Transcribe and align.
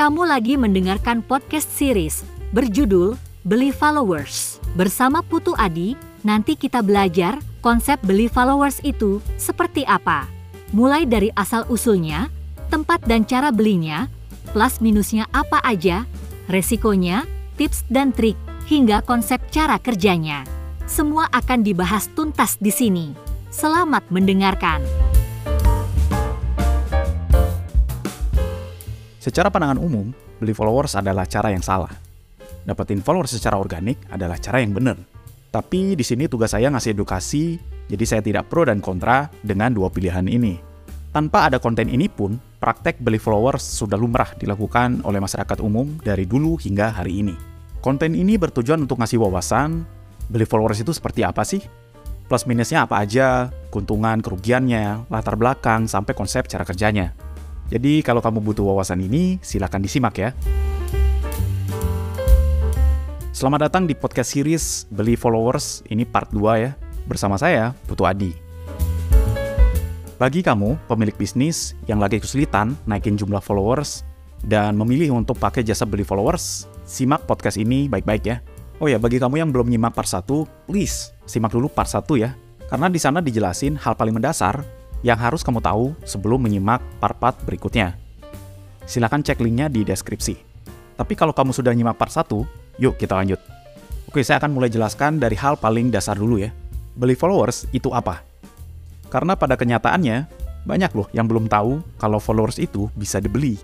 Kamu 0.00 0.24
lagi 0.24 0.56
mendengarkan 0.56 1.20
podcast 1.20 1.68
series 1.76 2.24
berjudul 2.56 3.20
Beli 3.44 3.68
Followers. 3.68 4.56
Bersama 4.72 5.20
Putu 5.20 5.52
Adi, 5.60 5.92
nanti 6.24 6.56
kita 6.56 6.80
belajar 6.80 7.36
konsep 7.60 8.00
beli 8.00 8.24
followers 8.24 8.80
itu 8.80 9.20
seperti 9.36 9.84
apa. 9.84 10.24
Mulai 10.72 11.04
dari 11.04 11.28
asal-usulnya, 11.36 12.32
tempat 12.72 13.04
dan 13.04 13.28
cara 13.28 13.52
belinya, 13.52 14.08
plus 14.56 14.80
minusnya 14.80 15.28
apa 15.36 15.60
aja, 15.68 16.08
resikonya, 16.48 17.28
tips 17.60 17.84
dan 17.92 18.16
trik, 18.16 18.40
hingga 18.72 19.04
konsep 19.04 19.36
cara 19.52 19.76
kerjanya. 19.76 20.48
Semua 20.88 21.28
akan 21.28 21.60
dibahas 21.60 22.08
tuntas 22.16 22.56
di 22.56 22.72
sini. 22.72 23.12
Selamat 23.52 24.08
mendengarkan. 24.08 24.80
Secara 29.20 29.52
pandangan 29.52 29.76
umum, 29.76 30.16
beli 30.40 30.56
followers 30.56 30.96
adalah 30.96 31.28
cara 31.28 31.52
yang 31.52 31.60
salah. 31.60 31.92
Dapetin 32.64 33.04
followers 33.04 33.36
secara 33.36 33.60
organik 33.60 34.00
adalah 34.08 34.40
cara 34.40 34.64
yang 34.64 34.72
benar. 34.72 34.96
Tapi 35.52 35.92
di 35.92 36.00
sini 36.00 36.24
tugas 36.24 36.56
saya 36.56 36.72
ngasih 36.72 36.96
edukasi, 36.96 37.60
jadi 37.84 38.04
saya 38.08 38.22
tidak 38.24 38.48
pro 38.48 38.64
dan 38.64 38.80
kontra 38.80 39.28
dengan 39.44 39.76
dua 39.76 39.92
pilihan 39.92 40.24
ini. 40.24 40.56
Tanpa 41.12 41.52
ada 41.52 41.60
konten 41.60 41.92
ini 41.92 42.08
pun, 42.08 42.40
praktek 42.64 42.96
beli 43.04 43.20
followers 43.20 43.60
sudah 43.60 44.00
lumrah 44.00 44.32
dilakukan 44.40 45.04
oleh 45.04 45.20
masyarakat 45.20 45.60
umum 45.60 46.00
dari 46.00 46.24
dulu 46.24 46.56
hingga 46.56 46.88
hari 46.88 47.20
ini. 47.20 47.36
Konten 47.84 48.16
ini 48.16 48.40
bertujuan 48.40 48.80
untuk 48.80 49.04
ngasih 49.04 49.20
wawasan, 49.20 49.84
beli 50.32 50.48
followers 50.48 50.80
itu 50.80 50.96
seperti 50.96 51.28
apa 51.28 51.44
sih? 51.44 51.60
Plus 52.24 52.48
minusnya 52.48 52.88
apa 52.88 53.04
aja, 53.04 53.52
keuntungan, 53.68 54.24
kerugiannya, 54.24 55.12
latar 55.12 55.36
belakang, 55.36 55.84
sampai 55.84 56.16
konsep 56.16 56.48
cara 56.48 56.64
kerjanya. 56.64 57.12
Jadi 57.70 58.02
kalau 58.02 58.18
kamu 58.18 58.42
butuh 58.42 58.66
wawasan 58.66 58.98
ini, 58.98 59.38
silakan 59.46 59.86
disimak 59.86 60.18
ya. 60.18 60.34
Selamat 63.30 63.70
datang 63.70 63.86
di 63.86 63.94
podcast 63.94 64.34
series 64.34 64.90
Beli 64.90 65.14
Followers, 65.14 65.86
ini 65.86 66.02
part 66.02 66.34
2 66.34 66.66
ya, 66.66 66.74
bersama 67.06 67.38
saya, 67.38 67.70
Putu 67.86 68.02
Adi. 68.02 68.34
Bagi 70.18 70.42
kamu, 70.42 70.82
pemilik 70.90 71.14
bisnis 71.14 71.78
yang 71.86 72.02
lagi 72.02 72.18
kesulitan 72.18 72.74
naikin 72.90 73.14
jumlah 73.14 73.40
followers 73.40 74.02
dan 74.42 74.74
memilih 74.74 75.14
untuk 75.14 75.38
pakai 75.38 75.62
jasa 75.62 75.86
beli 75.86 76.02
followers, 76.02 76.66
simak 76.82 77.22
podcast 77.24 77.54
ini 77.54 77.86
baik-baik 77.86 78.22
ya. 78.26 78.42
Oh 78.82 78.90
ya, 78.90 78.98
bagi 78.98 79.22
kamu 79.22 79.46
yang 79.46 79.54
belum 79.54 79.70
nyimak 79.70 79.94
part 79.94 80.10
1, 80.10 80.26
please 80.66 81.14
simak 81.22 81.54
dulu 81.54 81.70
part 81.70 81.86
1 81.86 82.02
ya. 82.18 82.34
Karena 82.66 82.90
di 82.90 82.98
sana 82.98 83.22
dijelasin 83.22 83.78
hal 83.78 83.94
paling 83.94 84.18
mendasar 84.18 84.79
yang 85.00 85.16
harus 85.16 85.40
kamu 85.40 85.64
tahu 85.64 85.96
sebelum 86.04 86.40
menyimak 86.44 86.80
part-part 87.00 87.36
berikutnya. 87.44 87.96
Silahkan 88.84 89.22
cek 89.22 89.40
linknya 89.40 89.70
di 89.70 89.86
deskripsi. 89.86 90.34
Tapi 91.00 91.16
kalau 91.16 91.32
kamu 91.32 91.56
sudah 91.56 91.72
nyimak 91.72 91.96
part 91.96 92.12
1, 92.12 92.28
yuk 92.76 93.00
kita 93.00 93.16
lanjut. 93.16 93.40
Oke, 94.10 94.20
saya 94.26 94.42
akan 94.42 94.52
mulai 94.52 94.68
jelaskan 94.68 95.22
dari 95.22 95.38
hal 95.38 95.56
paling 95.56 95.88
dasar 95.88 96.18
dulu 96.18 96.36
ya. 96.42 96.50
Beli 96.98 97.14
followers 97.14 97.70
itu 97.70 97.88
apa? 97.94 98.20
Karena 99.08 99.38
pada 99.38 99.54
kenyataannya, 99.56 100.26
banyak 100.66 100.92
loh 100.92 101.08
yang 101.16 101.24
belum 101.24 101.48
tahu 101.48 101.80
kalau 101.96 102.20
followers 102.20 102.60
itu 102.60 102.90
bisa 102.92 103.22
dibeli. 103.22 103.56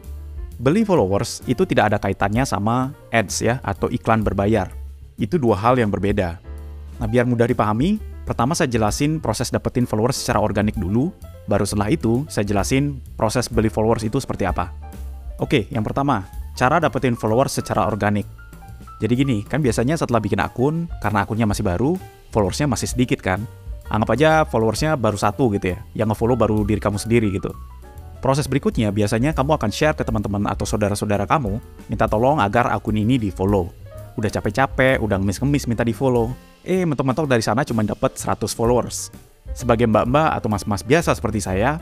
Beli 0.56 0.88
followers 0.88 1.44
itu 1.44 1.68
tidak 1.68 1.92
ada 1.92 1.98
kaitannya 2.00 2.48
sama 2.48 2.96
ads 3.12 3.44
ya, 3.44 3.60
atau 3.60 3.92
iklan 3.92 4.24
berbayar. 4.24 4.72
Itu 5.20 5.36
dua 5.36 5.60
hal 5.60 5.76
yang 5.76 5.92
berbeda. 5.92 6.40
Nah, 6.96 7.06
biar 7.10 7.28
mudah 7.28 7.44
dipahami, 7.44 8.00
Pertama 8.26 8.58
saya 8.58 8.66
jelasin 8.66 9.22
proses 9.22 9.54
dapetin 9.54 9.86
followers 9.86 10.18
secara 10.18 10.42
organik 10.42 10.74
dulu, 10.74 11.14
baru 11.46 11.62
setelah 11.62 11.94
itu 11.94 12.26
saya 12.26 12.42
jelasin 12.42 12.98
proses 13.14 13.46
beli 13.46 13.70
followers 13.70 14.02
itu 14.02 14.18
seperti 14.18 14.42
apa. 14.50 14.74
Oke, 15.38 15.70
yang 15.70 15.86
pertama, 15.86 16.26
cara 16.58 16.82
dapetin 16.82 17.14
followers 17.14 17.54
secara 17.54 17.86
organik. 17.86 18.26
Jadi 18.98 19.12
gini, 19.14 19.38
kan 19.46 19.62
biasanya 19.62 19.94
setelah 19.94 20.18
bikin 20.18 20.42
akun, 20.42 20.90
karena 20.98 21.22
akunnya 21.22 21.46
masih 21.46 21.62
baru, 21.62 21.94
followersnya 22.34 22.66
masih 22.66 22.90
sedikit 22.90 23.22
kan. 23.22 23.46
Anggap 23.86 24.18
aja 24.18 24.42
followersnya 24.42 24.98
baru 24.98 25.14
satu 25.14 25.54
gitu 25.54 25.76
ya, 25.76 25.78
yang 25.94 26.10
nge-follow 26.10 26.34
baru 26.34 26.66
diri 26.66 26.82
kamu 26.82 26.98
sendiri 26.98 27.30
gitu. 27.30 27.54
Proses 28.18 28.50
berikutnya 28.50 28.90
biasanya 28.90 29.38
kamu 29.38 29.54
akan 29.54 29.70
share 29.70 29.94
ke 29.94 30.02
teman-teman 30.02 30.50
atau 30.50 30.66
saudara-saudara 30.66 31.30
kamu, 31.30 31.62
minta 31.86 32.10
tolong 32.10 32.42
agar 32.42 32.74
akun 32.74 32.98
ini 32.98 33.22
di-follow. 33.22 33.70
Udah 34.18 34.32
capek-capek, 34.34 34.98
udah 34.98 35.22
ngemis-ngemis 35.22 35.70
minta 35.70 35.86
di-follow 35.86 36.34
eh 36.66 36.82
mentok-mentok 36.82 37.30
dari 37.30 37.40
sana 37.40 37.62
cuma 37.62 37.86
dapat 37.86 38.18
100 38.18 38.50
followers. 38.50 39.14
Sebagai 39.54 39.86
mbak-mbak 39.86 40.36
atau 40.36 40.50
mas-mas 40.50 40.82
biasa 40.82 41.14
seperti 41.14 41.40
saya, 41.40 41.78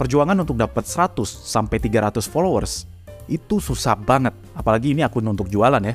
perjuangan 0.00 0.40
untuk 0.40 0.56
dapat 0.58 0.88
100 0.88 1.22
sampai 1.28 1.78
300 1.78 2.24
followers 2.26 2.88
itu 3.28 3.60
susah 3.60 3.94
banget, 3.94 4.32
apalagi 4.56 4.96
ini 4.96 5.04
akun 5.04 5.28
untuk 5.28 5.46
jualan 5.52 5.80
ya. 5.84 5.94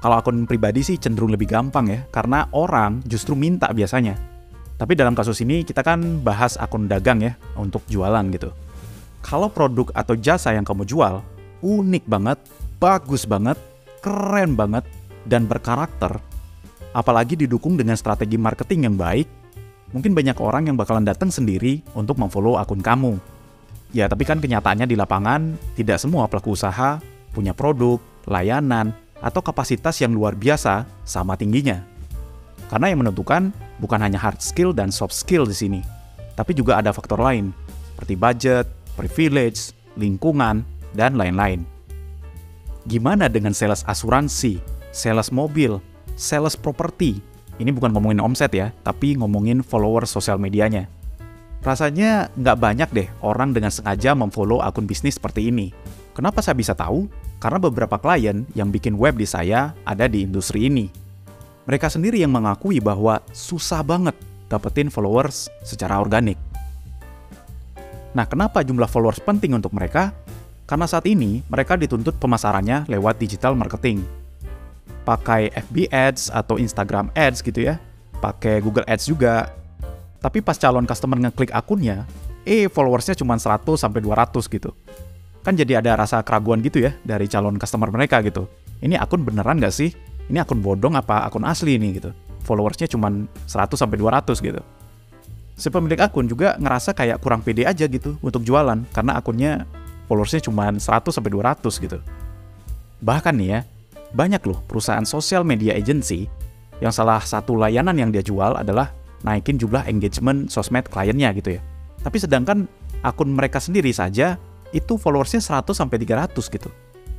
Kalau 0.00 0.16
akun 0.20 0.46
pribadi 0.46 0.86
sih 0.86 0.96
cenderung 0.96 1.34
lebih 1.34 1.50
gampang 1.50 1.90
ya, 1.90 2.00
karena 2.08 2.46
orang 2.54 3.02
justru 3.04 3.34
minta 3.34 3.68
biasanya. 3.74 4.14
Tapi 4.74 4.98
dalam 4.98 5.14
kasus 5.14 5.38
ini 5.42 5.62
kita 5.62 5.82
kan 5.86 6.22
bahas 6.22 6.58
akun 6.58 6.86
dagang 6.86 7.22
ya, 7.22 7.34
untuk 7.58 7.82
jualan 7.90 8.24
gitu. 8.30 8.54
Kalau 9.24 9.48
produk 9.48 9.88
atau 9.96 10.14
jasa 10.18 10.52
yang 10.52 10.66
kamu 10.66 10.84
jual 10.84 11.24
unik 11.64 12.04
banget, 12.04 12.38
bagus 12.76 13.24
banget, 13.24 13.56
keren 14.04 14.52
banget, 14.52 14.84
dan 15.24 15.48
berkarakter, 15.48 16.20
apalagi 16.94 17.34
didukung 17.34 17.74
dengan 17.74 17.98
strategi 17.98 18.38
marketing 18.38 18.86
yang 18.88 18.96
baik, 18.96 19.26
mungkin 19.90 20.14
banyak 20.14 20.38
orang 20.38 20.70
yang 20.70 20.78
bakalan 20.78 21.02
datang 21.02 21.28
sendiri 21.28 21.82
untuk 21.92 22.16
memfollow 22.16 22.56
akun 22.56 22.80
kamu. 22.80 23.18
Ya, 23.90 24.06
tapi 24.06 24.22
kan 24.22 24.38
kenyataannya 24.38 24.86
di 24.86 24.94
lapangan, 24.94 25.58
tidak 25.74 25.98
semua 25.98 26.30
pelaku 26.30 26.54
usaha 26.54 27.02
punya 27.34 27.50
produk, 27.50 27.98
layanan, 28.30 28.94
atau 29.18 29.42
kapasitas 29.42 29.98
yang 29.98 30.14
luar 30.14 30.38
biasa 30.38 30.86
sama 31.02 31.34
tingginya. 31.34 31.82
Karena 32.70 32.90
yang 32.90 33.02
menentukan 33.02 33.50
bukan 33.82 34.00
hanya 34.02 34.18
hard 34.18 34.38
skill 34.38 34.70
dan 34.70 34.94
soft 34.94 35.14
skill 35.14 35.46
di 35.46 35.54
sini, 35.54 35.80
tapi 36.38 36.54
juga 36.54 36.78
ada 36.78 36.90
faktor 36.94 37.18
lain, 37.22 37.50
seperti 37.94 38.14
budget, 38.18 38.66
privilege, 38.98 39.74
lingkungan, 39.94 40.66
dan 40.94 41.14
lain-lain. 41.18 41.62
Gimana 42.86 43.30
dengan 43.30 43.54
sales 43.54 43.86
asuransi, 43.86 44.58
sales 44.90 45.30
mobil, 45.30 45.78
sales 46.14 46.58
property. 46.58 47.18
Ini 47.58 47.70
bukan 47.70 47.94
ngomongin 47.94 48.18
omset 48.18 48.50
ya, 48.50 48.74
tapi 48.82 49.14
ngomongin 49.14 49.62
follower 49.62 50.06
sosial 50.10 50.42
medianya. 50.42 50.90
Rasanya 51.62 52.28
nggak 52.34 52.58
banyak 52.60 52.88
deh 52.92 53.08
orang 53.24 53.54
dengan 53.54 53.70
sengaja 53.70 54.12
memfollow 54.12 54.60
akun 54.60 54.84
bisnis 54.84 55.16
seperti 55.16 55.48
ini. 55.48 55.70
Kenapa 56.12 56.42
saya 56.42 56.58
bisa 56.58 56.74
tahu? 56.74 57.08
Karena 57.38 57.58
beberapa 57.62 57.96
klien 57.96 58.44
yang 58.52 58.68
bikin 58.68 58.98
web 58.98 59.16
di 59.16 59.24
saya 59.24 59.72
ada 59.86 60.04
di 60.04 60.26
industri 60.26 60.66
ini. 60.68 60.90
Mereka 61.64 61.88
sendiri 61.88 62.20
yang 62.20 62.34
mengakui 62.36 62.82
bahwa 62.82 63.24
susah 63.32 63.80
banget 63.80 64.12
dapetin 64.52 64.92
followers 64.92 65.48
secara 65.64 65.96
organik. 65.96 66.36
Nah, 68.12 68.28
kenapa 68.28 68.60
jumlah 68.62 68.86
followers 68.86 69.18
penting 69.24 69.56
untuk 69.56 69.72
mereka? 69.72 70.12
Karena 70.68 70.84
saat 70.84 71.08
ini 71.08 71.40
mereka 71.48 71.80
dituntut 71.80 72.20
pemasarannya 72.20 72.86
lewat 72.88 73.16
digital 73.16 73.56
marketing 73.56 74.23
pakai 75.04 75.52
FB 75.52 75.92
Ads 75.92 76.32
atau 76.32 76.56
Instagram 76.56 77.12
Ads 77.12 77.44
gitu 77.44 77.60
ya, 77.64 77.76
pakai 78.18 78.64
Google 78.64 78.88
Ads 78.88 79.06
juga. 79.06 79.52
Tapi 80.24 80.40
pas 80.40 80.56
calon 80.56 80.88
customer 80.88 81.20
ngeklik 81.20 81.52
akunnya, 81.52 82.08
eh 82.48 82.66
followersnya 82.72 83.12
cuma 83.16 83.36
100 83.36 83.76
sampai 83.76 84.00
200 84.00 84.48
gitu. 84.48 84.72
Kan 85.44 85.60
jadi 85.60 85.84
ada 85.84 86.00
rasa 86.00 86.24
keraguan 86.24 86.64
gitu 86.64 86.80
ya 86.80 86.96
dari 87.04 87.28
calon 87.28 87.60
customer 87.60 87.92
mereka 87.92 88.24
gitu. 88.24 88.48
Ini 88.80 88.96
akun 88.96 89.20
beneran 89.20 89.60
nggak 89.60 89.74
sih? 89.76 89.92
Ini 90.32 90.40
akun 90.40 90.64
bodong 90.64 90.96
apa 90.96 91.28
akun 91.28 91.44
asli 91.44 91.76
ini 91.76 92.00
gitu. 92.00 92.16
Followersnya 92.48 92.88
cuma 92.88 93.12
100 93.12 93.76
sampai 93.76 94.00
200 94.00 94.40
gitu. 94.40 94.60
Si 95.54 95.68
pemilik 95.68 96.00
akun 96.00 96.26
juga 96.26 96.56
ngerasa 96.56 96.96
kayak 96.96 97.20
kurang 97.20 97.44
pede 97.44 97.68
aja 97.68 97.84
gitu 97.84 98.16
untuk 98.24 98.40
jualan 98.40 98.88
karena 98.90 99.12
akunnya 99.20 99.68
followersnya 100.08 100.48
cuma 100.48 100.72
100 100.72 101.12
sampai 101.12 101.30
200 101.30 101.60
gitu. 101.84 101.98
Bahkan 103.04 103.34
nih 103.36 103.48
ya, 103.52 103.60
banyak 104.14 104.40
loh 104.46 104.62
perusahaan 104.70 105.02
sosial 105.02 105.42
media 105.42 105.74
agency 105.74 106.30
yang 106.78 106.94
salah 106.94 107.18
satu 107.18 107.58
layanan 107.58 107.98
yang 107.98 108.10
dia 108.14 108.22
jual 108.22 108.54
adalah 108.54 108.94
naikin 109.26 109.58
jumlah 109.58 109.84
engagement 109.90 110.46
sosmed 110.48 110.86
kliennya 110.86 111.34
gitu 111.34 111.58
ya. 111.58 111.62
Tapi 112.02 112.16
sedangkan 112.22 112.70
akun 113.02 113.34
mereka 113.34 113.58
sendiri 113.58 113.90
saja 113.90 114.38
itu 114.70 114.94
followersnya 114.98 115.42
100 115.42 115.74
sampai 115.74 115.98
300 116.02 116.34
gitu. 116.46 116.70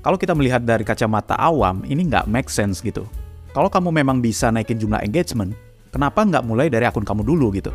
Kalau 0.06 0.22
kita 0.22 0.38
melihat 0.38 0.62
dari 0.62 0.86
kacamata 0.86 1.34
awam, 1.34 1.82
ini 1.90 2.06
nggak 2.06 2.30
make 2.30 2.52
sense 2.52 2.80
gitu. 2.80 3.10
Kalau 3.56 3.72
kamu 3.72 3.90
memang 3.90 4.22
bisa 4.22 4.54
naikin 4.54 4.78
jumlah 4.78 5.02
engagement, 5.02 5.56
kenapa 5.90 6.22
nggak 6.22 6.46
mulai 6.46 6.68
dari 6.70 6.86
akun 6.86 7.08
kamu 7.08 7.26
dulu 7.26 7.50
gitu? 7.58 7.74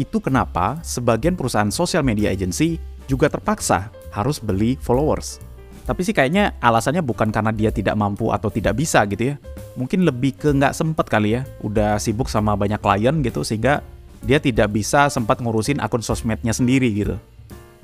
Itu 0.00 0.22
kenapa 0.24 0.80
sebagian 0.80 1.36
perusahaan 1.36 1.68
sosial 1.68 2.00
media 2.00 2.32
agency 2.32 2.80
juga 3.10 3.28
terpaksa 3.28 3.92
harus 4.14 4.40
beli 4.40 4.78
followers. 4.80 5.42
Tapi 5.90 6.06
sih 6.06 6.14
kayaknya 6.14 6.54
alasannya 6.62 7.02
bukan 7.02 7.34
karena 7.34 7.50
dia 7.50 7.74
tidak 7.74 7.98
mampu 7.98 8.30
atau 8.30 8.46
tidak 8.46 8.78
bisa 8.78 9.02
gitu 9.10 9.34
ya. 9.34 9.42
Mungkin 9.74 10.06
lebih 10.06 10.38
ke 10.38 10.54
nggak 10.54 10.70
sempet 10.70 11.10
kali 11.10 11.34
ya. 11.34 11.42
Udah 11.66 11.98
sibuk 11.98 12.30
sama 12.30 12.54
banyak 12.54 12.78
klien 12.78 13.18
gitu 13.26 13.42
sehingga 13.42 13.82
dia 14.22 14.38
tidak 14.38 14.70
bisa 14.70 15.10
sempat 15.10 15.42
ngurusin 15.42 15.82
akun 15.82 15.98
sosmednya 15.98 16.54
sendiri 16.54 16.94
gitu. 16.94 17.18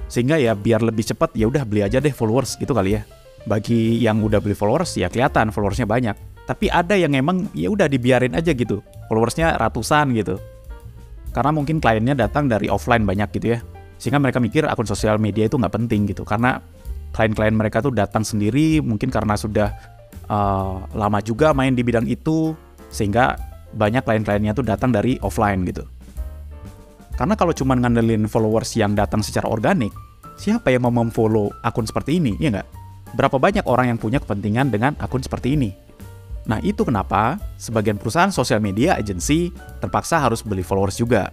Sehingga 0.07 0.39
ya 0.39 0.55
biar 0.55 0.87
lebih 0.87 1.03
cepat 1.03 1.35
ya 1.35 1.51
udah 1.51 1.67
beli 1.67 1.83
aja 1.83 1.99
deh 1.99 2.15
followers 2.15 2.55
gitu 2.55 2.71
kali 2.71 2.95
ya. 2.95 3.03
Bagi 3.43 3.99
yang 3.99 4.23
udah 4.23 4.39
beli 4.39 4.55
followers 4.55 4.95
ya 4.95 5.11
kelihatan 5.11 5.51
followersnya 5.51 5.91
banyak. 5.91 6.15
Tapi 6.47 6.71
ada 6.71 6.95
yang 6.95 7.11
emang 7.11 7.51
ya 7.59 7.75
udah 7.75 7.91
dibiarin 7.91 8.39
aja 8.39 8.55
gitu. 8.55 8.87
Followersnya 9.11 9.59
ratusan 9.59 10.15
gitu. 10.15 10.39
Karena 11.35 11.51
mungkin 11.51 11.83
kliennya 11.83 12.15
datang 12.15 12.47
dari 12.47 12.71
offline 12.71 13.03
banyak 13.03 13.35
gitu 13.35 13.59
ya. 13.59 13.67
Sehingga 13.99 14.23
mereka 14.23 14.39
mikir 14.39 14.63
akun 14.63 14.87
sosial 14.87 15.19
media 15.19 15.51
itu 15.51 15.59
nggak 15.59 15.75
penting 15.75 16.07
gitu. 16.07 16.23
Karena 16.23 16.63
klien-klien 17.17 17.57
mereka 17.57 17.81
tuh 17.81 17.97
datang 17.97 18.21
sendiri 18.21 18.85
mungkin 18.85 19.09
karena 19.09 19.41
sudah 19.41 19.73
uh, 20.29 20.85
lama 20.93 21.25
juga 21.25 21.57
main 21.57 21.73
di 21.73 21.81
bidang 21.81 22.05
itu. 22.05 22.53
Sehingga 22.93 23.41
banyak 23.73 24.05
klien-kliennya 24.05 24.53
tuh 24.53 24.69
datang 24.69 24.93
dari 24.93 25.17
offline 25.25 25.65
gitu. 25.65 25.89
Karena 27.17 27.33
kalau 27.33 27.57
cuma 27.57 27.73
ngandelin 27.73 28.29
followers 28.29 28.77
yang 28.77 28.93
datang 28.93 29.25
secara 29.25 29.49
organik, 29.49 29.91
siapa 30.37 30.69
yang 30.69 30.85
mau 30.85 30.93
memfollow 30.93 31.49
akun 31.65 31.89
seperti 31.89 32.21
ini, 32.21 32.37
ya 32.37 32.53
nggak? 32.53 32.69
Berapa 33.17 33.41
banyak 33.41 33.65
orang 33.65 33.97
yang 33.97 33.99
punya 33.99 34.21
kepentingan 34.21 34.69
dengan 34.69 34.93
akun 35.01 35.25
seperti 35.25 35.57
ini? 35.57 35.73
Nah 36.47 36.61
itu 36.63 36.85
kenapa 36.87 37.41
sebagian 37.57 37.97
perusahaan 37.99 38.31
sosial 38.31 38.63
media 38.63 38.95
agency 39.01 39.51
terpaksa 39.81 40.21
harus 40.21 40.45
beli 40.45 40.63
followers 40.63 41.01
juga. 41.01 41.33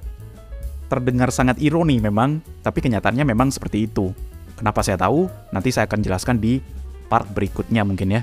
Terdengar 0.87 1.29
sangat 1.35 1.59
ironi 1.59 1.99
memang, 1.99 2.39
tapi 2.63 2.79
kenyataannya 2.79 3.27
memang 3.27 3.51
seperti 3.51 3.91
itu. 3.91 4.15
Kenapa 4.57 4.85
saya 4.85 4.97
tahu? 4.99 5.27
Nanti 5.49 5.73
saya 5.73 5.89
akan 5.89 5.99
jelaskan 6.01 6.37
di 6.37 6.61
part 7.09 7.27
berikutnya 7.29 7.85
mungkin 7.85 8.09
ya. 8.13 8.21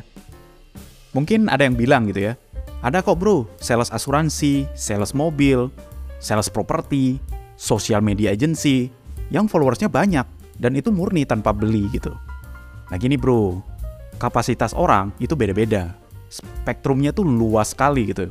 Mungkin 1.10 1.50
ada 1.50 1.66
yang 1.66 1.74
bilang 1.74 2.06
gitu 2.06 2.30
ya, 2.30 2.38
ada 2.80 3.02
kok 3.02 3.18
bro, 3.18 3.44
sales 3.58 3.90
asuransi, 3.90 4.64
sales 4.78 5.12
mobil, 5.12 5.68
sales 6.22 6.46
properti, 6.46 7.18
social 7.58 8.00
media 8.00 8.30
agency, 8.30 8.88
yang 9.28 9.50
followersnya 9.50 9.90
banyak, 9.90 10.24
dan 10.56 10.72
itu 10.78 10.88
murni 10.94 11.26
tanpa 11.26 11.50
beli 11.52 11.90
gitu. 11.92 12.14
Nah 12.88 12.96
gini 12.96 13.18
bro, 13.18 13.58
kapasitas 14.16 14.72
orang 14.72 15.10
itu 15.20 15.34
beda-beda. 15.34 15.92
Spektrumnya 16.30 17.10
tuh 17.10 17.26
luas 17.26 17.74
sekali 17.74 18.10
gitu. 18.10 18.30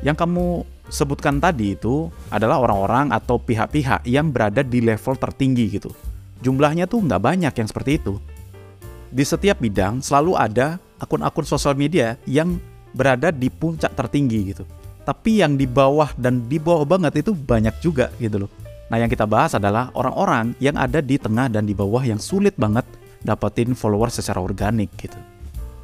Yang 0.00 0.16
kamu 0.22 0.46
sebutkan 0.88 1.42
tadi 1.42 1.74
itu 1.74 2.12
adalah 2.30 2.62
orang-orang 2.62 3.10
atau 3.10 3.40
pihak-pihak 3.40 4.06
yang 4.06 4.30
berada 4.30 4.62
di 4.62 4.80
level 4.84 5.18
tertinggi 5.18 5.66
gitu. 5.76 5.90
Jumlahnya 6.42 6.90
tuh 6.90 7.04
nggak 7.04 7.22
banyak 7.22 7.54
yang 7.54 7.68
seperti 7.68 8.02
itu. 8.02 8.18
Di 9.14 9.22
setiap 9.22 9.62
bidang 9.62 10.02
selalu 10.02 10.34
ada 10.34 10.82
akun-akun 10.98 11.46
sosial 11.46 11.78
media 11.78 12.18
yang 12.26 12.58
berada 12.94 13.30
di 13.30 13.50
puncak 13.50 13.94
tertinggi 13.94 14.54
gitu. 14.54 14.64
Tapi 15.04 15.44
yang 15.44 15.60
di 15.60 15.68
bawah 15.68 16.10
dan 16.16 16.48
di 16.48 16.56
bawah 16.56 16.88
banget 16.88 17.20
itu 17.20 17.36
banyak 17.36 17.76
juga 17.84 18.08
gitu 18.16 18.46
loh. 18.46 18.50
Nah 18.88 18.96
yang 18.96 19.10
kita 19.12 19.28
bahas 19.28 19.52
adalah 19.52 19.92
orang-orang 19.92 20.56
yang 20.62 20.76
ada 20.80 21.04
di 21.04 21.20
tengah 21.20 21.52
dan 21.52 21.68
di 21.68 21.76
bawah 21.76 22.00
yang 22.00 22.16
sulit 22.16 22.56
banget 22.56 22.84
dapetin 23.20 23.76
follower 23.76 24.08
secara 24.08 24.40
organik 24.40 24.88
gitu. 24.96 25.16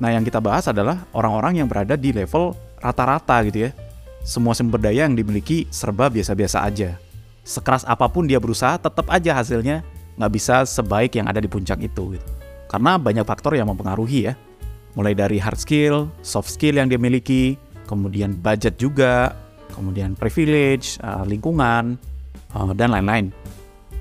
Nah 0.01 0.13
yang 0.13 0.25
kita 0.25 0.41
bahas 0.41 0.69
adalah 0.69 1.05
orang-orang 1.13 1.61
yang 1.61 1.69
berada 1.69 1.97
di 1.97 2.13
level 2.17 2.57
rata-rata 2.81 3.45
gitu 3.45 3.69
ya. 3.69 3.71
Semua 4.25 4.53
sumber 4.53 4.81
daya 4.81 5.09
yang 5.09 5.17
dimiliki 5.17 5.69
serba 5.73 6.09
biasa-biasa 6.13 6.65
aja. 6.65 6.97
Sekeras 7.41 7.89
apa 7.89 8.05
pun 8.09 8.29
dia 8.29 8.37
berusaha, 8.37 8.77
tetap 8.77 9.09
aja 9.09 9.33
hasilnya 9.33 9.81
nggak 10.17 10.33
bisa 10.33 10.67
sebaik 10.67 11.15
yang 11.19 11.31
ada 11.31 11.39
di 11.39 11.47
puncak 11.47 11.79
itu. 11.85 12.17
Gitu. 12.17 12.27
Karena 12.71 12.97
banyak 12.97 13.27
faktor 13.27 13.59
yang 13.59 13.71
mempengaruhi 13.71 14.31
ya. 14.31 14.35
Mulai 14.99 15.15
dari 15.15 15.39
hard 15.39 15.59
skill, 15.59 16.11
soft 16.23 16.51
skill 16.51 16.79
yang 16.83 16.91
dia 16.91 16.99
miliki, 16.99 17.55
kemudian 17.87 18.35
budget 18.35 18.75
juga, 18.75 19.39
kemudian 19.71 20.19
privilege, 20.19 20.99
uh, 21.03 21.23
lingkungan, 21.23 21.95
uh, 22.59 22.75
dan 22.75 22.91
lain-lain. 22.91 23.31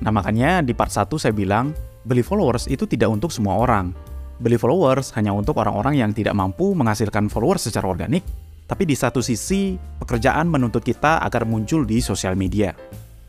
Nah 0.01 0.09
makanya 0.09 0.65
di 0.65 0.73
part 0.73 0.89
1 0.89 1.05
saya 1.21 1.29
bilang 1.29 1.69
Beli 1.99 2.23
followers 2.23 2.71
itu 2.71 2.87
tidak 2.87 3.11
untuk 3.11 3.29
semua 3.29 3.59
orang. 3.59 3.91
Beli 4.39 4.55
followers 4.55 5.11
hanya 5.19 5.35
untuk 5.35 5.59
orang-orang 5.59 5.99
yang 5.99 6.11
tidak 6.15 6.31
mampu 6.31 6.71
menghasilkan 6.71 7.27
followers 7.27 7.67
secara 7.67 7.91
organik, 7.91 8.23
tapi 8.65 8.87
di 8.87 8.95
satu 8.95 9.19
sisi 9.19 9.75
pekerjaan 9.75 10.47
menuntut 10.47 10.79
kita 10.79 11.19
agar 11.19 11.43
muncul 11.43 11.83
di 11.83 11.99
sosial 11.99 12.39
media. 12.39 12.71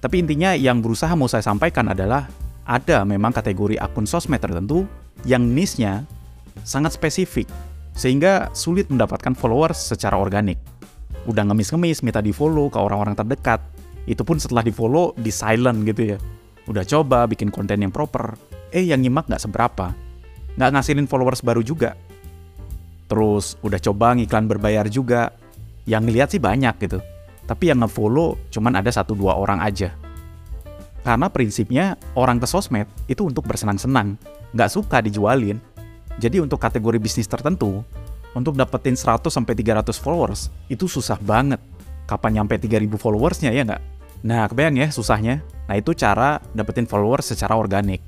Tapi 0.00 0.22
intinya 0.22 0.54
yang 0.54 0.78
berusaha 0.78 1.10
mau 1.18 1.26
saya 1.26 1.42
sampaikan 1.42 1.90
adalah 1.90 2.30
ada 2.70 3.02
memang 3.02 3.34
kategori 3.34 3.74
akun 3.82 4.06
sosmed 4.06 4.38
tertentu 4.38 4.86
yang 5.26 5.42
niche-nya 5.42 6.06
sangat 6.62 6.94
spesifik, 6.94 7.50
sehingga 7.98 8.46
sulit 8.54 8.86
mendapatkan 8.86 9.34
followers 9.34 9.90
secara 9.90 10.14
organik. 10.14 10.56
Udah 11.26 11.42
ngemis-ngemis 11.50 12.06
minta 12.06 12.22
di-follow 12.22 12.70
ke 12.70 12.78
orang-orang 12.78 13.18
terdekat, 13.18 13.58
itu 14.06 14.22
pun 14.22 14.38
setelah 14.38 14.62
di-follow 14.62 15.18
di 15.18 15.34
silent 15.34 15.82
gitu 15.82 16.14
ya. 16.14 16.18
Udah 16.70 16.86
coba 16.86 17.26
bikin 17.26 17.50
konten 17.50 17.82
yang 17.82 17.90
proper, 17.90 18.38
eh 18.70 18.86
yang 18.86 19.02
nyimak 19.02 19.26
nggak 19.26 19.42
seberapa. 19.42 19.90
Nggak 20.54 20.70
ngasilin 20.78 21.10
followers 21.10 21.42
baru 21.42 21.66
juga. 21.66 21.98
Terus 23.10 23.58
udah 23.66 23.82
coba 23.82 24.14
ngiklan 24.14 24.46
berbayar 24.46 24.86
juga. 24.86 25.34
Yang 25.88 26.02
ngeliat 26.06 26.28
sih 26.30 26.38
banyak 26.38 26.74
gitu. 26.86 27.02
Tapi 27.50 27.74
yang 27.74 27.82
ngefollow 27.82 28.38
cuman 28.54 28.78
ada 28.78 28.94
satu 28.94 29.18
dua 29.18 29.34
orang 29.34 29.58
aja. 29.58 29.90
Karena 31.00 31.32
prinsipnya 31.32 31.96
orang 32.12 32.36
ke 32.36 32.46
sosmed 32.46 32.86
itu 33.08 33.24
untuk 33.24 33.48
bersenang-senang, 33.48 34.20
nggak 34.52 34.70
suka 34.70 35.00
dijualin. 35.00 35.56
Jadi 36.20 36.42
untuk 36.42 36.60
kategori 36.60 37.00
bisnis 37.00 37.24
tertentu, 37.24 37.80
untuk 38.36 38.54
dapetin 38.54 38.94
100 38.94 39.32
sampai 39.32 39.56
300 39.56 39.96
followers 39.96 40.52
itu 40.68 40.84
susah 40.84 41.16
banget. 41.16 41.58
Kapan 42.04 42.42
nyampe 42.42 42.60
3000 42.60 43.00
followersnya 43.00 43.50
ya 43.54 43.64
nggak? 43.64 43.82
Nah, 44.20 44.44
kebayang 44.50 44.76
ya 44.76 44.88
susahnya. 44.92 45.40
Nah, 45.64 45.78
itu 45.80 45.96
cara 45.96 46.42
dapetin 46.52 46.84
followers 46.84 47.32
secara 47.32 47.56
organik. 47.56 48.04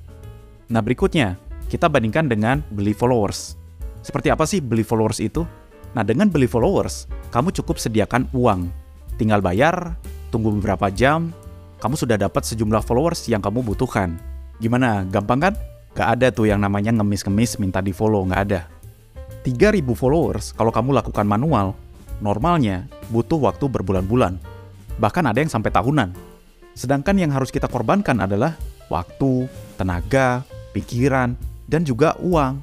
Nah 0.73 0.81
berikutnya, 0.81 1.37
kita 1.69 1.85
bandingkan 1.93 2.33
dengan 2.33 2.65
beli 2.73 2.97
followers. 2.97 3.61
Seperti 4.01 4.33
apa 4.33 4.49
sih 4.49 4.65
beli 4.65 4.81
followers 4.81 5.21
itu? 5.21 5.45
Nah 5.93 6.01
dengan 6.01 6.33
beli 6.33 6.49
followers, 6.49 7.05
kamu 7.29 7.53
cukup 7.61 7.77
sediakan 7.77 8.33
uang. 8.33 8.73
Tinggal 9.21 9.45
bayar, 9.45 10.01
tunggu 10.33 10.49
beberapa 10.49 10.89
jam, 10.89 11.29
kamu 11.83 11.99
sudah 11.99 12.15
dapat 12.15 12.47
sejumlah 12.47 12.87
followers 12.87 13.27
yang 13.27 13.43
kamu 13.43 13.67
butuhkan. 13.67 14.15
Gimana, 14.63 15.03
gampang 15.11 15.51
kan? 15.51 15.55
Gak 15.99 16.09
ada 16.15 16.31
tuh 16.31 16.47
yang 16.47 16.63
namanya 16.63 16.95
ngemis-ngemis 16.95 17.59
minta 17.59 17.83
di 17.83 17.91
follow, 17.91 18.23
gak 18.31 18.43
ada. 18.47 18.61
3000 19.43 19.83
followers 19.99 20.55
kalau 20.55 20.71
kamu 20.71 21.03
lakukan 21.03 21.27
manual, 21.27 21.75
normalnya 22.23 22.87
butuh 23.11 23.43
waktu 23.43 23.67
berbulan-bulan. 23.67 24.39
Bahkan 25.03 25.25
ada 25.27 25.43
yang 25.43 25.51
sampai 25.51 25.75
tahunan. 25.75 26.15
Sedangkan 26.79 27.19
yang 27.19 27.35
harus 27.35 27.51
kita 27.51 27.67
korbankan 27.67 28.23
adalah 28.23 28.55
waktu, 28.87 29.51
tenaga, 29.75 30.47
pikiran, 30.71 31.35
dan 31.67 31.83
juga 31.83 32.15
uang. 32.23 32.63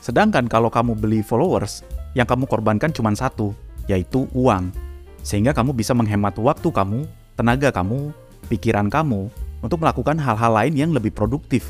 Sedangkan 0.00 0.48
kalau 0.48 0.72
kamu 0.72 0.96
beli 0.96 1.20
followers, 1.20 1.84
yang 2.16 2.24
kamu 2.24 2.48
korbankan 2.48 2.96
cuma 2.96 3.12
satu, 3.12 3.52
yaitu 3.84 4.24
uang. 4.32 4.72
Sehingga 5.20 5.52
kamu 5.52 5.76
bisa 5.76 5.92
menghemat 5.92 6.32
waktu 6.40 6.72
kamu, 6.72 7.04
tenaga 7.36 7.68
kamu, 7.68 8.23
pikiran 8.46 8.92
kamu 8.92 9.28
untuk 9.64 9.80
melakukan 9.80 10.20
hal-hal 10.20 10.52
lain 10.52 10.74
yang 10.76 10.90
lebih 10.92 11.10
produktif. 11.10 11.64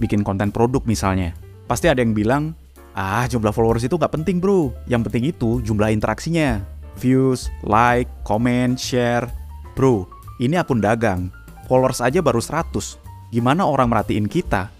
Bikin 0.00 0.26
konten 0.26 0.50
produk 0.50 0.82
misalnya. 0.88 1.36
Pasti 1.70 1.86
ada 1.86 2.02
yang 2.02 2.12
bilang, 2.16 2.56
ah 2.96 3.24
jumlah 3.28 3.54
followers 3.54 3.86
itu 3.86 3.94
gak 3.94 4.12
penting 4.12 4.42
bro, 4.42 4.74
yang 4.90 5.04
penting 5.04 5.30
itu 5.30 5.62
jumlah 5.62 5.92
interaksinya. 5.92 6.60
Views, 6.98 7.50
like, 7.66 8.06
comment, 8.22 8.78
share. 8.78 9.26
Bro, 9.74 10.06
ini 10.38 10.54
akun 10.58 10.78
dagang. 10.78 11.30
Followers 11.66 12.02
aja 12.02 12.22
baru 12.22 12.38
100. 12.38 13.00
Gimana 13.34 13.66
orang 13.66 13.90
merhatiin 13.90 14.30
kita? 14.30 14.74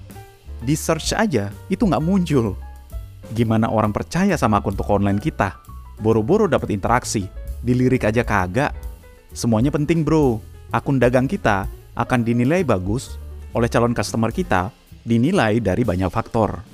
di 0.64 0.72
search 0.72 1.12
aja 1.12 1.52
itu 1.68 1.84
nggak 1.84 2.02
muncul. 2.02 2.56
Gimana 3.36 3.68
orang 3.68 3.92
percaya 3.92 4.34
sama 4.40 4.64
akun 4.64 4.76
toko 4.76 4.96
online 4.96 5.20
kita? 5.20 5.60
Boro-boro 6.00 6.48
dapat 6.48 6.72
interaksi, 6.72 7.28
dilirik 7.60 8.02
aja 8.08 8.24
kagak. 8.24 8.72
Semuanya 9.36 9.70
penting 9.70 10.02
bro. 10.02 10.40
Akun 10.74 10.98
dagang 10.98 11.30
kita 11.30 11.70
akan 11.94 12.26
dinilai 12.26 12.66
bagus 12.66 13.14
oleh 13.54 13.70
calon 13.70 13.94
customer 13.94 14.34
kita 14.34 14.74
dinilai 15.06 15.62
dari 15.62 15.86
banyak 15.86 16.10
faktor. 16.10 16.66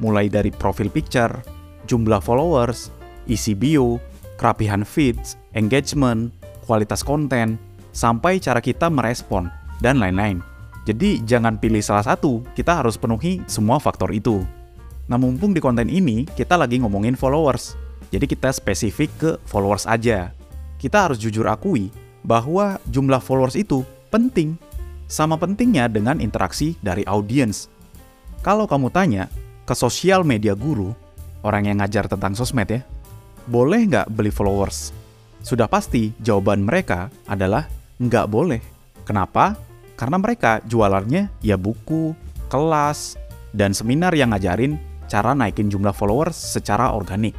Mulai 0.00 0.32
dari 0.32 0.48
profil 0.48 0.88
picture, 0.88 1.44
jumlah 1.84 2.24
followers, 2.24 2.88
isi 3.28 3.52
bio, 3.52 4.00
kerapihan 4.40 4.88
feeds, 4.88 5.36
engagement, 5.52 6.32
kualitas 6.64 7.04
konten, 7.04 7.60
sampai 7.92 8.40
cara 8.40 8.64
kita 8.64 8.88
merespon, 8.88 9.52
dan 9.84 10.00
lain-lain. 10.00 10.40
Jadi 10.88 11.20
jangan 11.20 11.60
pilih 11.60 11.84
salah 11.84 12.08
satu, 12.08 12.40
kita 12.56 12.80
harus 12.80 12.96
penuhi 12.96 13.44
semua 13.44 13.76
faktor 13.76 14.16
itu. 14.16 14.40
Nah 15.12 15.20
mumpung 15.20 15.52
di 15.52 15.60
konten 15.60 15.92
ini 15.92 16.24
kita 16.24 16.56
lagi 16.56 16.80
ngomongin 16.80 17.20
followers, 17.20 17.76
jadi 18.08 18.24
kita 18.24 18.48
spesifik 18.48 19.12
ke 19.20 19.30
followers 19.44 19.84
aja. 19.84 20.32
Kita 20.80 21.04
harus 21.04 21.20
jujur 21.20 21.44
akui 21.52 21.92
bahwa 22.22 22.78
jumlah 22.90 23.22
followers 23.22 23.58
itu 23.58 23.82
penting, 24.10 24.58
sama 25.10 25.36
pentingnya 25.36 25.90
dengan 25.92 26.18
interaksi 26.22 26.78
dari 26.80 27.04
audiens. 27.04 27.68
Kalau 28.40 28.66
kamu 28.66 28.88
tanya 28.90 29.28
ke 29.68 29.74
sosial 29.76 30.24
media 30.26 30.56
guru, 30.56 30.90
orang 31.46 31.68
yang 31.68 31.78
ngajar 31.82 32.08
tentang 32.08 32.34
sosmed 32.34 32.66
ya, 32.66 32.80
boleh 33.46 33.86
nggak 33.86 34.10
beli 34.10 34.30
followers? 34.30 34.94
Sudah 35.42 35.66
pasti 35.66 36.14
jawaban 36.22 36.62
mereka 36.62 37.10
adalah 37.26 37.66
nggak 37.98 38.26
boleh. 38.30 38.62
Kenapa? 39.02 39.58
Karena 39.98 40.18
mereka 40.18 40.62
jualannya 40.66 41.30
ya 41.42 41.58
buku, 41.58 42.14
kelas, 42.46 43.18
dan 43.52 43.76
seminar 43.76 44.16
yang 44.16 44.32
ngajarin 44.32 44.80
cara 45.06 45.36
naikin 45.36 45.68
jumlah 45.68 45.92
followers 45.92 46.34
secara 46.34 46.94
organik. 46.94 47.36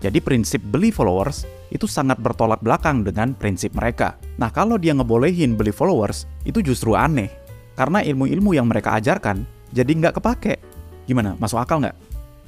Jadi 0.00 0.18
prinsip 0.24 0.64
beli 0.64 0.88
followers 0.88 1.44
itu 1.68 1.84
sangat 1.84 2.16
bertolak 2.18 2.64
belakang 2.64 3.04
dengan 3.04 3.36
prinsip 3.36 3.76
mereka. 3.76 4.16
Nah 4.40 4.48
kalau 4.48 4.80
dia 4.80 4.96
ngebolehin 4.96 5.54
beli 5.54 5.70
followers, 5.70 6.24
itu 6.48 6.64
justru 6.64 6.96
aneh. 6.96 7.28
Karena 7.76 8.00
ilmu-ilmu 8.00 8.56
yang 8.56 8.64
mereka 8.64 8.96
ajarkan 8.96 9.44
jadi 9.70 9.90
nggak 9.92 10.18
kepake. 10.18 10.58
Gimana, 11.06 11.38
masuk 11.38 11.62
akal 11.62 11.84
nggak? 11.84 11.96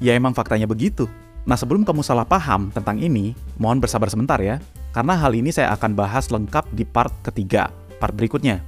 Ya 0.02 0.16
emang 0.18 0.34
faktanya 0.34 0.66
begitu. 0.66 1.06
Nah 1.46 1.54
sebelum 1.54 1.86
kamu 1.86 2.02
salah 2.02 2.26
paham 2.26 2.70
tentang 2.74 2.98
ini, 2.98 3.34
mohon 3.58 3.78
bersabar 3.78 4.10
sebentar 4.10 4.38
ya. 4.42 4.58
Karena 4.90 5.16
hal 5.16 5.32
ini 5.32 5.52
saya 5.54 5.72
akan 5.76 5.92
bahas 5.94 6.28
lengkap 6.32 6.68
di 6.74 6.84
part 6.88 7.12
ketiga, 7.22 7.70
part 8.00 8.16
berikutnya. 8.16 8.60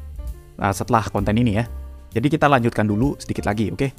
Nah 0.60 0.72
setelah 0.76 1.06
konten 1.10 1.34
ini 1.34 1.58
ya. 1.58 1.64
Jadi 2.14 2.30
kita 2.30 2.46
lanjutkan 2.46 2.86
dulu 2.86 3.18
sedikit 3.18 3.48
lagi, 3.48 3.74
oke? 3.74 3.78
Okay? 3.80 3.90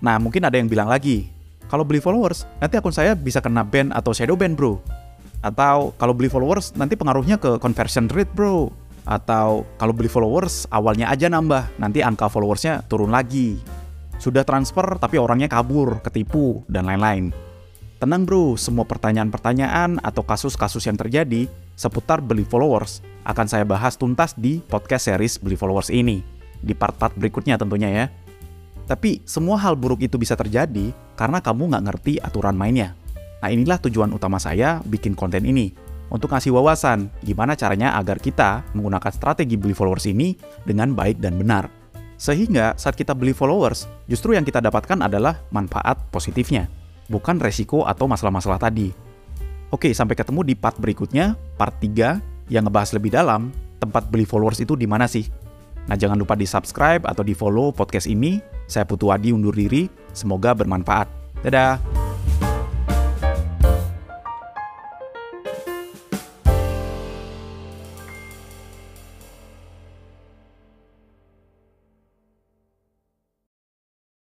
Nah 0.00 0.16
mungkin 0.16 0.48
ada 0.48 0.56
yang 0.56 0.68
bilang 0.68 0.88
lagi, 0.88 1.33
kalau 1.68 1.82
beli 1.82 2.00
followers, 2.00 2.44
nanti 2.60 2.76
akun 2.76 2.92
saya 2.92 3.16
bisa 3.16 3.40
kena 3.40 3.64
ban 3.64 3.90
atau 3.90 4.12
shadow 4.12 4.36
ban 4.36 4.52
bro. 4.52 4.78
Atau 5.44 5.92
kalau 6.00 6.16
beli 6.16 6.32
followers, 6.32 6.72
nanti 6.76 6.96
pengaruhnya 6.96 7.36
ke 7.36 7.60
conversion 7.60 8.08
rate 8.08 8.32
bro. 8.32 8.72
Atau 9.04 9.68
kalau 9.76 9.92
beli 9.92 10.08
followers, 10.08 10.64
awalnya 10.72 11.12
aja 11.12 11.28
nambah, 11.28 11.76
nanti 11.76 12.00
angka 12.00 12.32
followersnya 12.32 12.88
turun 12.88 13.12
lagi. 13.12 13.60
Sudah 14.16 14.46
transfer 14.46 14.96
tapi 14.96 15.20
orangnya 15.20 15.52
kabur, 15.52 16.00
ketipu, 16.00 16.64
dan 16.70 16.88
lain-lain. 16.88 17.28
Tenang 18.00 18.24
bro, 18.24 18.56
semua 18.56 18.88
pertanyaan-pertanyaan 18.88 20.00
atau 20.00 20.24
kasus-kasus 20.24 20.84
yang 20.88 20.96
terjadi 20.96 21.48
seputar 21.76 22.22
beli 22.22 22.46
followers 22.46 23.04
akan 23.24 23.46
saya 23.48 23.64
bahas 23.64 23.96
tuntas 23.96 24.36
di 24.36 24.60
podcast 24.64 25.08
series 25.08 25.40
beli 25.40 25.56
followers 25.56 25.88
ini. 25.88 26.20
Di 26.64 26.72
part-part 26.72 27.12
berikutnya 27.16 27.60
tentunya 27.60 27.88
ya. 27.92 28.04
Tapi 28.84 29.24
semua 29.24 29.56
hal 29.60 29.74
buruk 29.80 30.04
itu 30.04 30.20
bisa 30.20 30.36
terjadi 30.36 30.92
karena 31.16 31.40
kamu 31.40 31.72
nggak 31.72 31.84
ngerti 31.88 32.12
aturan 32.20 32.56
mainnya. 32.56 32.92
Nah 33.40 33.48
inilah 33.48 33.80
tujuan 33.80 34.12
utama 34.12 34.36
saya 34.36 34.80
bikin 34.84 35.16
konten 35.16 35.44
ini. 35.44 35.72
Untuk 36.12 36.30
ngasih 36.30 36.52
wawasan 36.52 37.08
gimana 37.24 37.56
caranya 37.56 37.96
agar 37.96 38.20
kita 38.20 38.62
menggunakan 38.76 39.12
strategi 39.12 39.56
beli 39.56 39.72
followers 39.72 40.04
ini 40.06 40.36
dengan 40.62 40.92
baik 40.92 41.18
dan 41.18 41.40
benar. 41.40 41.66
Sehingga 42.14 42.78
saat 42.78 42.94
kita 42.94 43.16
beli 43.16 43.34
followers, 43.34 43.90
justru 44.06 44.36
yang 44.36 44.46
kita 44.46 44.62
dapatkan 44.62 45.02
adalah 45.02 45.42
manfaat 45.50 45.98
positifnya, 46.14 46.70
bukan 47.10 47.42
resiko 47.42 47.82
atau 47.88 48.06
masalah-masalah 48.06 48.62
tadi. 48.62 48.94
Oke, 49.74 49.90
sampai 49.90 50.14
ketemu 50.14 50.46
di 50.46 50.54
part 50.54 50.78
berikutnya, 50.78 51.34
part 51.58 51.74
3, 51.82 52.22
yang 52.46 52.68
ngebahas 52.68 52.94
lebih 52.94 53.10
dalam, 53.10 53.50
tempat 53.82 54.06
beli 54.06 54.22
followers 54.22 54.62
itu 54.62 54.78
di 54.78 54.86
mana 54.86 55.10
sih? 55.10 55.26
Nah 55.84 55.98
jangan 55.98 56.16
lupa 56.16 56.38
di 56.38 56.48
subscribe 56.48 57.04
atau 57.04 57.20
di 57.26 57.36
follow 57.36 57.74
podcast 57.74 58.08
ini. 58.08 58.53
Saya 58.64 58.88
Putu 58.88 59.12
Adi 59.12 59.30
undur 59.32 59.52
diri, 59.54 59.88
semoga 60.12 60.56
bermanfaat. 60.56 61.08
Dadah! 61.44 62.03